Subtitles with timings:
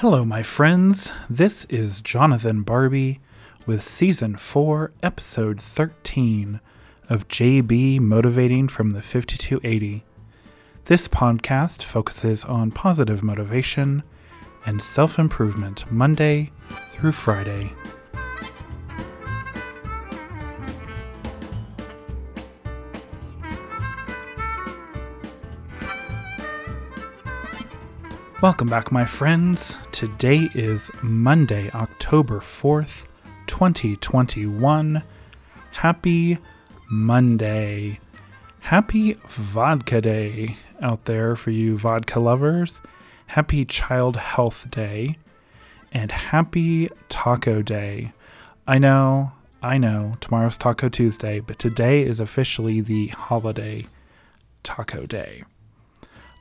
[0.00, 1.12] Hello, my friends.
[1.28, 3.20] This is Jonathan Barbie
[3.66, 6.58] with Season 4, Episode 13
[7.10, 10.02] of JB Motivating from the 5280.
[10.86, 14.02] This podcast focuses on positive motivation
[14.64, 16.50] and self improvement Monday
[16.88, 17.70] through Friday.
[28.40, 29.76] Welcome back, my friends.
[30.00, 33.04] Today is Monday, October 4th,
[33.46, 35.02] 2021.
[35.72, 36.38] Happy
[36.90, 38.00] Monday.
[38.60, 42.80] Happy Vodka Day out there for you vodka lovers.
[43.26, 45.18] Happy Child Health Day.
[45.92, 48.14] And happy Taco Day.
[48.66, 53.86] I know, I know, tomorrow's Taco Tuesday, but today is officially the holiday
[54.62, 55.44] Taco Day.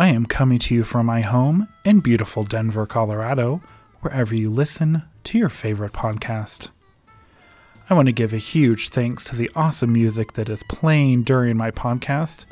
[0.00, 3.60] I am coming to you from my home in beautiful Denver, Colorado,
[4.00, 6.70] wherever you listen to your favorite podcast.
[7.90, 11.58] I want to give a huge thanks to the awesome music that is playing during
[11.58, 12.46] my podcast,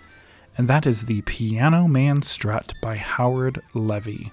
[0.58, 4.30] and that is the Piano Man Strut by Howard Levy.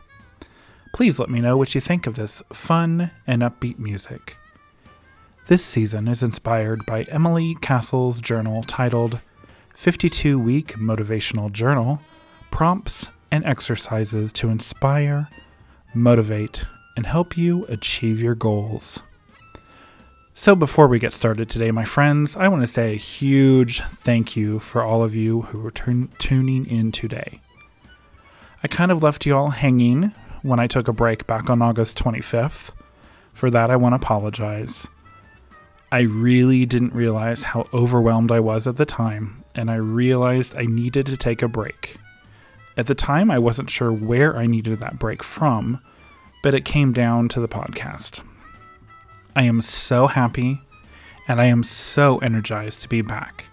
[0.94, 4.36] Please let me know what you think of this fun and upbeat music.
[5.48, 9.22] This season is inspired by Emily Castle's journal titled
[9.74, 12.02] 52 Week Motivational Journal
[12.56, 15.28] prompts and exercises to inspire,
[15.94, 16.64] motivate,
[16.96, 19.02] and help you achieve your goals.
[20.34, 24.38] So, before we get started today, my friends, I want to say a huge thank
[24.38, 27.42] you for all of you who are tuning in today.
[28.64, 31.98] I kind of left you all hanging when I took a break back on August
[31.98, 32.72] 25th.
[33.34, 34.88] For that, I want to apologize.
[35.92, 40.68] I really didn't realize how overwhelmed I was at the time, and I realized I
[40.68, 41.98] needed to take a break.
[42.78, 45.80] At the time, I wasn't sure where I needed that break from,
[46.44, 48.22] but it came down to the podcast.
[49.36, 50.62] I am so happy
[51.28, 53.46] and I am so energized to be back.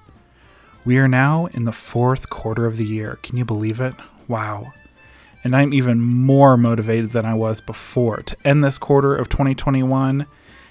[0.84, 3.18] We are now in the fourth quarter of the year.
[3.22, 3.94] Can you believe it?
[4.26, 4.72] Wow.
[5.44, 10.26] And I'm even more motivated than I was before to end this quarter of 2021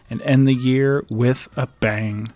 [0.10, 2.32] and end the year with a bang.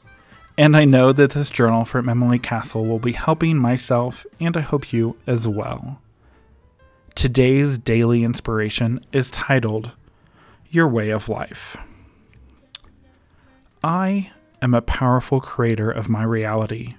[0.57, 4.61] And I know that this journal from Emily Castle will be helping myself and I
[4.61, 5.99] hope you as well.
[7.15, 9.91] Today's daily inspiration is titled
[10.69, 11.77] Your Way of Life.
[13.81, 14.31] I
[14.61, 16.95] am a powerful creator of my reality.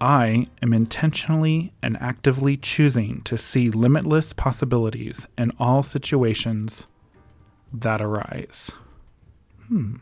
[0.00, 6.88] I am intentionally and actively choosing to see limitless possibilities in all situations
[7.72, 8.72] that arise.
[9.68, 9.98] Hmm.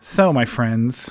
[0.00, 1.10] So, my friends,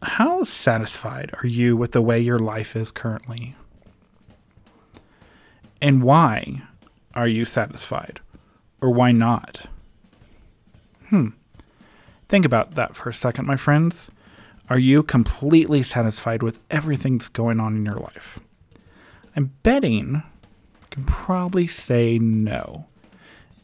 [0.00, 3.56] how satisfied are you with the way your life is currently?
[5.84, 6.62] And why
[7.14, 8.20] are you satisfied?
[8.80, 9.66] Or why not?
[11.10, 11.28] Hmm.
[12.26, 14.10] Think about that for a second, my friends.
[14.70, 18.40] Are you completely satisfied with everything that's going on in your life?
[19.36, 20.22] I'm betting
[20.82, 22.86] I can probably say no.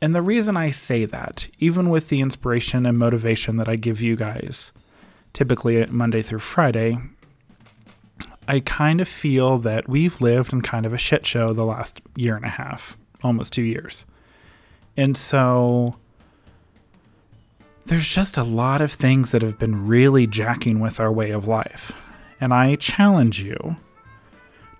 [0.02, 4.02] And the reason I say that, even with the inspiration and motivation that I give
[4.02, 4.72] you guys,
[5.32, 6.98] typically Monday through Friday,
[8.50, 12.02] I kind of feel that we've lived in kind of a shit show the last
[12.16, 14.06] year and a half, almost two years.
[14.96, 15.94] And so
[17.86, 21.46] there's just a lot of things that have been really jacking with our way of
[21.46, 21.92] life.
[22.40, 23.76] And I challenge you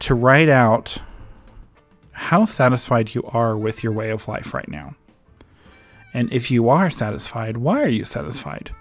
[0.00, 0.98] to write out
[2.10, 4.96] how satisfied you are with your way of life right now.
[6.12, 8.72] And if you are satisfied, why are you satisfied?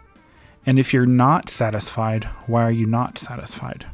[0.65, 3.85] And if you're not satisfied, why are you not satisfied?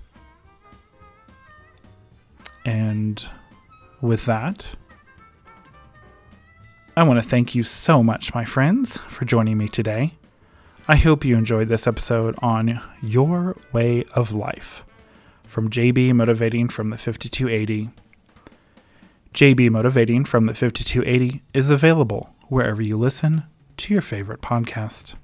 [2.66, 3.24] And
[4.02, 4.68] with that,
[6.98, 10.16] I want to thank you so much, my friends, for joining me today.
[10.88, 14.84] I hope you enjoyed this episode on your way of life
[15.44, 17.90] from JB Motivating from the 5280.
[19.34, 23.44] JB Motivating from the 5280 is available wherever you listen
[23.78, 25.16] to your favorite podcast.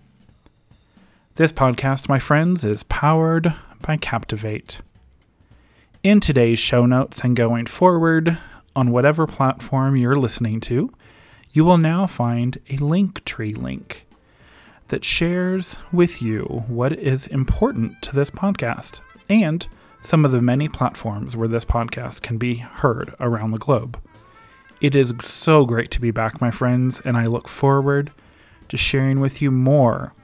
[1.35, 4.81] This podcast, my friends, is powered by Captivate.
[6.03, 8.39] In today's show notes and going forward,
[8.75, 10.91] on whatever platform you're listening to,
[11.51, 14.07] you will now find a Linktree link
[14.87, 18.99] that shares with you what is important to this podcast
[19.29, 19.67] and
[20.01, 24.01] some of the many platforms where this podcast can be heard around the globe.
[24.79, 28.09] It is so great to be back, my friends, and I look forward
[28.69, 30.15] to sharing with you more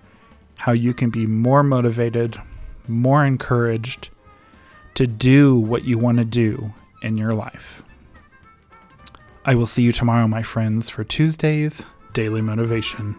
[0.57, 2.41] how you can be more motivated,
[2.87, 4.09] more encouraged,
[4.97, 6.73] to do what you want to do
[7.03, 7.83] in your life.
[9.45, 13.15] I will see you tomorrow, my friends, for Tuesday's Daily Motivation.